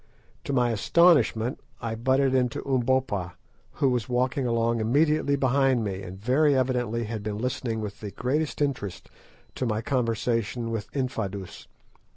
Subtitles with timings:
[0.45, 3.33] To my astonishment I butted into Umbopa,
[3.73, 8.09] who was walking along immediately behind me, and very evidently had been listening with the
[8.09, 9.11] greatest interest
[9.53, 11.67] to my conversation with Infadoos.